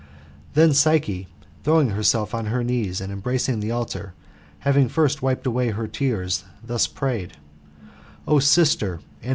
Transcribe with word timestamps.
Then 0.55 0.73
Psyche, 0.73 1.27
throwing 1.63 1.91
herself 1.91 2.33
on 2.33 2.47
her 2.47 2.63
knees, 2.63 3.01
and 3.01 3.13
embracing 3.13 3.59
the' 3.59 3.69
altar, 3.69 4.15
having 4.61 4.89
first 4.89 5.21
wiped 5.21 5.45
away 5.45 5.69
her 5.69 5.87
tears, 5.87 6.43
thus 6.63 6.87
prayed;'' 6.87 7.33
O 8.27 8.39
sister 8.39 9.01
and. 9.21 9.29